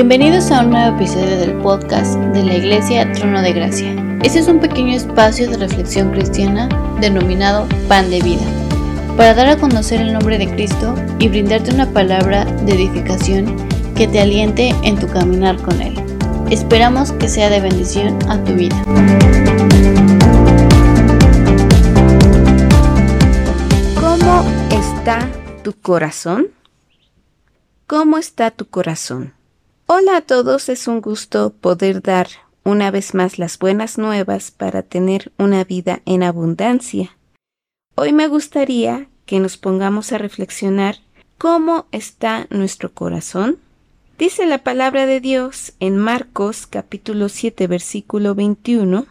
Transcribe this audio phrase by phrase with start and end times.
[0.00, 3.94] Bienvenidos a un nuevo episodio del podcast de la Iglesia Trono de Gracia.
[4.22, 6.70] Este es un pequeño espacio de reflexión cristiana
[7.02, 8.46] denominado Pan de Vida,
[9.18, 13.54] para dar a conocer el nombre de Cristo y brindarte una palabra de edificación
[13.94, 15.94] que te aliente en tu caminar con Él.
[16.48, 18.82] Esperamos que sea de bendición a tu vida.
[24.00, 25.28] ¿Cómo está
[25.62, 26.46] tu corazón?
[27.86, 29.34] ¿Cómo está tu corazón?
[29.92, 32.28] Hola a todos, es un gusto poder dar
[32.62, 37.16] una vez más las buenas nuevas para tener una vida en abundancia.
[37.96, 40.98] Hoy me gustaría que nos pongamos a reflexionar
[41.38, 43.58] cómo está nuestro corazón.
[44.16, 49.06] Dice la palabra de Dios en Marcos capítulo 7 versículo 21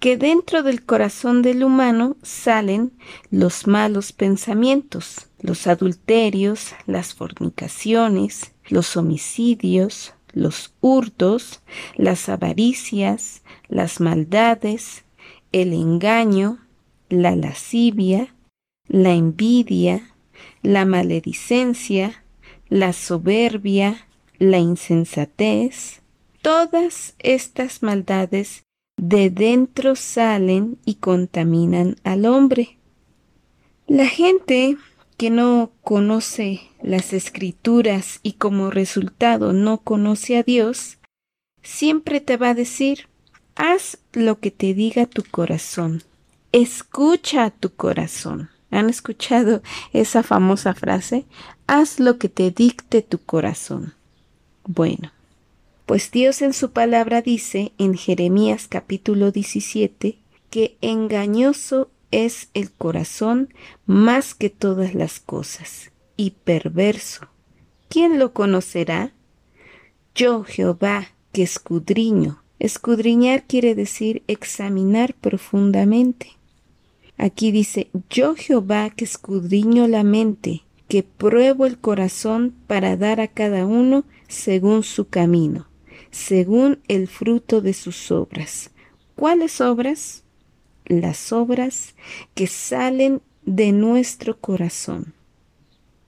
[0.00, 2.90] que dentro del corazón del humano salen
[3.30, 11.60] los malos pensamientos, los adulterios, las fornicaciones, los homicidios, los hurtos,
[11.96, 15.04] las avaricias, las maldades,
[15.52, 16.60] el engaño,
[17.10, 18.34] la lascivia,
[18.88, 20.14] la envidia,
[20.62, 22.24] la maledicencia,
[22.70, 26.00] la soberbia, la insensatez,
[26.40, 28.62] todas estas maldades
[28.96, 32.78] de dentro salen y contaminan al hombre.
[33.86, 34.78] La gente
[35.16, 40.98] que no conoce las escrituras y como resultado no conoce a Dios,
[41.62, 43.08] siempre te va a decir,
[43.54, 46.02] haz lo que te diga tu corazón,
[46.52, 48.50] escucha a tu corazón.
[48.70, 49.62] ¿Han escuchado
[49.92, 51.26] esa famosa frase?
[51.68, 53.94] Haz lo que te dicte tu corazón.
[54.66, 55.12] Bueno,
[55.86, 60.18] pues Dios en su palabra dice en Jeremías capítulo 17
[60.50, 63.52] que engañoso es el corazón
[63.86, 67.28] más que todas las cosas, y perverso.
[67.88, 69.12] ¿Quién lo conocerá?
[70.14, 72.42] Yo, Jehová, que escudriño.
[72.58, 76.32] Escudriñar quiere decir examinar profundamente.
[77.16, 83.28] Aquí dice, yo Jehová que escudriño la mente, que pruebo el corazón para dar a
[83.28, 85.68] cada uno según su camino,
[86.10, 88.70] según el fruto de sus obras.
[89.14, 90.23] ¿Cuáles obras?
[90.86, 91.94] Las obras
[92.34, 95.14] que salen de nuestro corazón.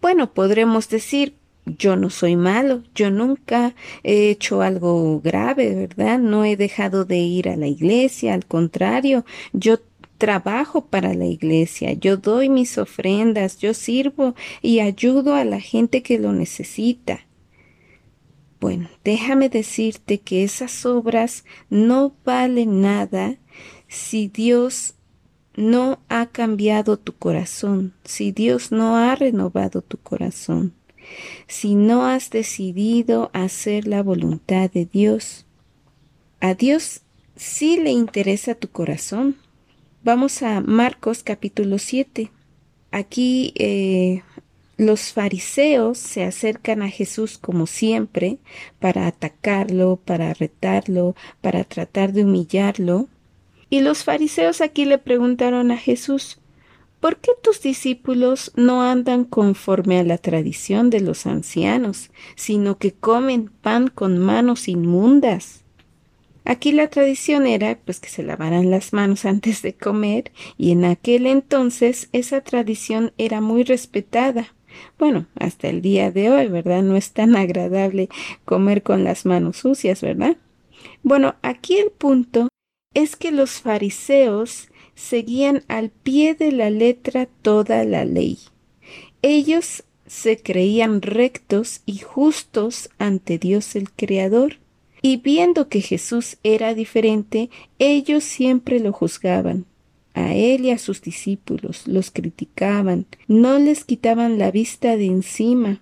[0.00, 1.34] Bueno, podremos decir,
[1.64, 6.18] yo no soy malo, yo nunca he hecho algo grave, ¿verdad?
[6.18, 9.78] No he dejado de ir a la iglesia, al contrario, yo
[10.18, 16.02] trabajo para la iglesia, yo doy mis ofrendas, yo sirvo y ayudo a la gente
[16.02, 17.26] que lo necesita.
[18.60, 23.36] Bueno, déjame decirte que esas obras no valen nada
[23.92, 24.94] si Dios
[25.54, 30.72] no ha cambiado tu corazón, si Dios no ha renovado tu corazón,
[31.46, 35.44] si no has decidido hacer la voluntad de Dios.
[36.40, 37.02] A Dios
[37.36, 39.36] sí le interesa tu corazón.
[40.02, 42.30] Vamos a Marcos capítulo 7.
[42.92, 44.22] Aquí eh,
[44.78, 48.38] los fariseos se acercan a Jesús como siempre
[48.80, 53.08] para atacarlo, para retarlo, para tratar de humillarlo.
[53.72, 56.38] Y los fariseos aquí le preguntaron a Jesús,
[57.00, 62.92] ¿por qué tus discípulos no andan conforme a la tradición de los ancianos, sino que
[62.92, 65.64] comen pan con manos inmundas?
[66.44, 70.84] Aquí la tradición era pues que se lavaran las manos antes de comer y en
[70.84, 74.54] aquel entonces esa tradición era muy respetada.
[74.98, 76.82] Bueno, hasta el día de hoy, ¿verdad?
[76.82, 78.10] No es tan agradable
[78.44, 80.36] comer con las manos sucias, ¿verdad?
[81.02, 82.48] Bueno, aquí el punto
[82.94, 88.38] es que los fariseos seguían al pie de la letra toda la ley.
[89.22, 94.58] Ellos se creían rectos y justos ante Dios el Creador,
[95.00, 99.66] y viendo que Jesús era diferente, ellos siempre lo juzgaban.
[100.14, 105.80] A él y a sus discípulos los criticaban, no les quitaban la vista de encima,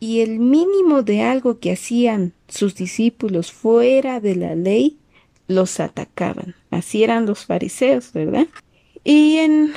[0.00, 4.96] y el mínimo de algo que hacían sus discípulos fuera de la ley,
[5.54, 6.54] los atacaban.
[6.70, 8.46] Así eran los fariseos, ¿verdad?
[9.04, 9.72] Y en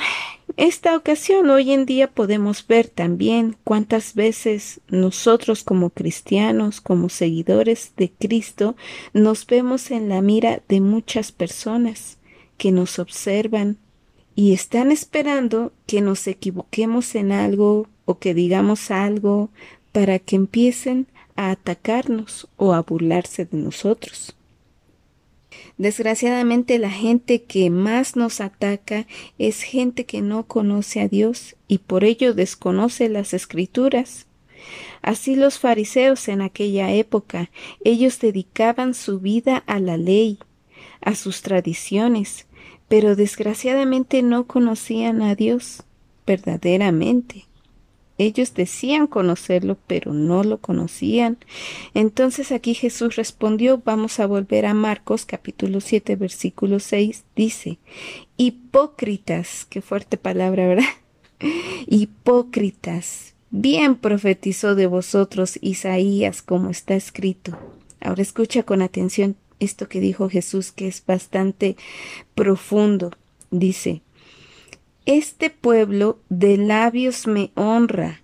[0.56, 7.92] esta ocasión, hoy en día podemos ver también cuántas veces nosotros como cristianos, como seguidores
[7.96, 8.76] de Cristo,
[9.12, 12.18] nos vemos en la mira de muchas personas
[12.56, 13.78] que nos observan
[14.34, 19.50] y están esperando que nos equivoquemos en algo o que digamos algo
[19.92, 24.36] para que empiecen a atacarnos o a burlarse de nosotros.
[25.78, 29.06] Desgraciadamente la gente que más nos ataca
[29.38, 34.26] es gente que no conoce a Dios y por ello desconoce las escrituras.
[35.02, 37.50] Así los fariseos en aquella época,
[37.84, 40.38] ellos dedicaban su vida a la ley,
[41.02, 42.46] a sus tradiciones,
[42.88, 45.82] pero desgraciadamente no conocían a Dios
[46.26, 47.46] verdaderamente.
[48.18, 51.38] Ellos decían conocerlo, pero no lo conocían.
[51.94, 57.78] Entonces aquí Jesús respondió, vamos a volver a Marcos capítulo 7 versículo 6, dice,
[58.36, 60.84] hipócritas, qué fuerte palabra, ¿verdad?
[61.86, 67.56] hipócritas, Bien profetizó de vosotros Isaías como está escrito.
[68.00, 71.76] Ahora escucha con atención esto que dijo Jesús que es bastante
[72.34, 73.12] profundo.
[73.50, 74.02] Dice,
[75.06, 78.22] Este pueblo de labios me honra,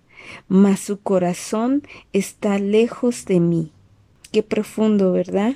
[0.49, 3.70] mas su corazón está lejos de mí.
[4.32, 5.55] Qué profundo, ¿verdad?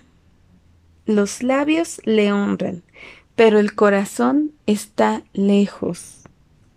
[1.05, 2.85] Los labios le honran,
[3.35, 6.21] pero el corazón está lejos,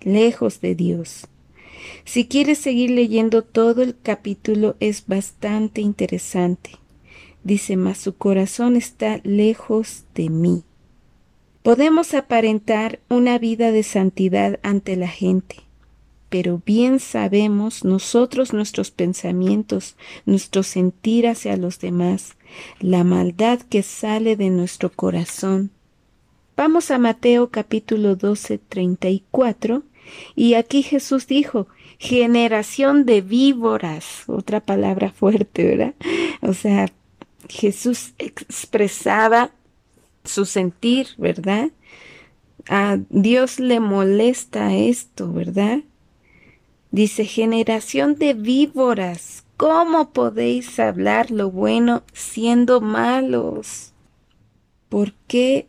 [0.01, 1.27] lejos de Dios.
[2.03, 6.71] Si quieres seguir leyendo todo el capítulo es bastante interesante.
[7.43, 10.63] Dice, mas su corazón está lejos de mí.
[11.69, 15.57] Podemos aparentar una vida de santidad ante la gente,
[16.27, 19.95] pero bien sabemos nosotros nuestros pensamientos,
[20.25, 22.37] nuestro sentir hacia los demás,
[22.79, 25.69] la maldad que sale de nuestro corazón.
[26.57, 29.83] Vamos a Mateo capítulo 12, 34,
[30.35, 31.67] y aquí Jesús dijo,
[31.99, 35.93] generación de víboras, otra palabra fuerte, ¿verdad?
[36.41, 36.91] O sea,
[37.47, 39.51] Jesús expresaba
[40.29, 41.71] su sentir, ¿verdad?
[42.67, 45.79] A Dios le molesta esto, ¿verdad?
[46.91, 53.93] Dice, generación de víboras, ¿cómo podéis hablar lo bueno siendo malos?
[54.89, 55.67] ¿Por qué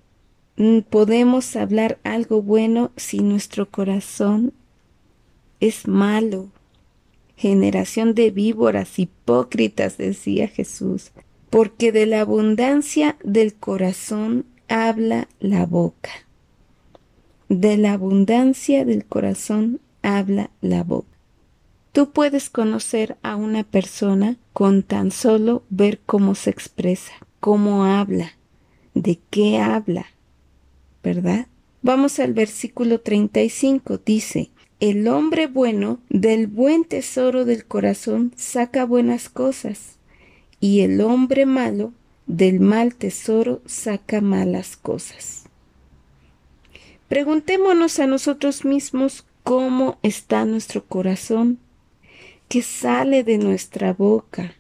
[0.91, 4.53] podemos hablar algo bueno si nuestro corazón
[5.61, 6.49] es malo.
[7.37, 11.13] Generación de víboras hipócritas, decía Jesús,
[11.49, 16.11] porque de la abundancia del corazón habla la boca.
[17.49, 21.09] De la abundancia del corazón habla la boca.
[21.93, 28.37] Tú puedes conocer a una persona con tan solo ver cómo se expresa, cómo habla,
[28.95, 30.07] de qué habla,
[31.03, 31.49] ¿verdad?
[31.83, 39.29] Vamos al versículo 35, dice, el hombre bueno del buen tesoro del corazón saca buenas
[39.29, 39.99] cosas,
[40.61, 41.93] y el hombre malo
[42.37, 45.45] del mal tesoro saca malas cosas.
[47.09, 51.59] Preguntémonos a nosotros mismos cómo está nuestro corazón,
[52.49, 54.55] qué sale de nuestra boca.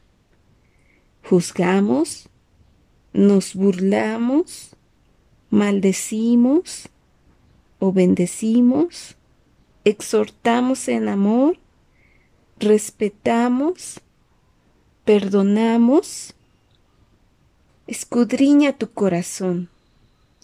[1.25, 2.28] ¿Juzgamos?
[3.12, 4.76] ¿Nos burlamos?
[5.50, 6.88] ¿Maldecimos?
[7.78, 9.16] ¿O bendecimos?
[9.84, 11.58] exhortamos en amor,
[12.58, 14.00] respetamos,
[15.05, 16.34] perdonamos.
[17.90, 19.69] Escudriña tu corazón.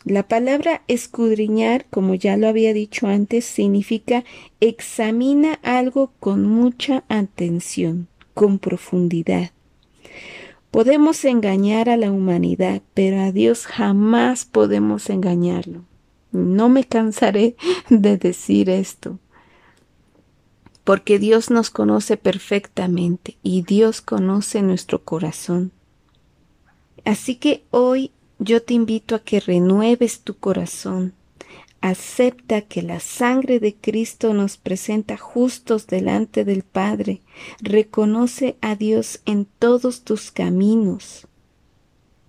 [0.02, 4.24] La palabra escudriñar, como ya lo había dicho antes, significa
[4.58, 9.52] examina algo con mucha atención, con profundidad.
[10.72, 15.84] Podemos engañar a la humanidad, pero a Dios jamás podemos engañarlo.
[16.32, 17.54] No me cansaré
[17.90, 19.20] de decir esto
[20.82, 25.70] porque Dios nos conoce perfectamente y Dios conoce nuestro corazón.
[27.06, 31.14] Así que hoy yo te invito a que renueves tu corazón.
[31.80, 37.22] Acepta que la sangre de Cristo nos presenta justos delante del Padre.
[37.60, 41.26] Reconoce a Dios en todos tus caminos.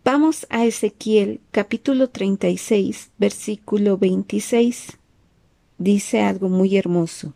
[0.05, 4.97] Vamos a Ezequiel capítulo 36, versículo 26.
[5.77, 7.33] Dice algo muy hermoso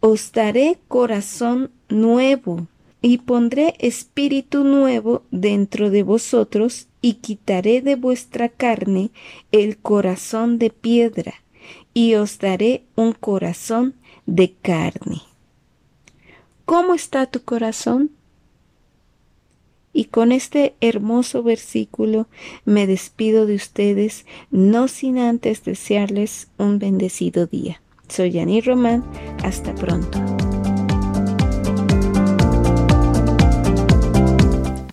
[0.00, 2.66] os daré corazón nuevo
[3.02, 9.10] y pondré espíritu nuevo dentro de vosotros y quitaré de vuestra carne
[9.52, 11.34] el corazón de piedra
[11.94, 13.94] y os daré un corazón
[14.26, 15.22] de carne.
[16.64, 18.10] ¿Cómo está tu corazón?
[19.92, 22.28] Y con este hermoso versículo
[22.64, 27.82] me despido de ustedes, no sin antes desearles un bendecido día.
[28.08, 29.04] Soy Yani Román.
[29.42, 30.39] Hasta pronto.